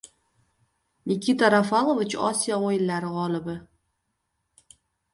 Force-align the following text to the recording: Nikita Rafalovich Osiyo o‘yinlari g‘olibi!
Nikita 1.11 1.51
Rafalovich 1.57 2.17
Osiyo 2.31 2.59
o‘yinlari 2.71 3.15
g‘olibi! 3.21 3.59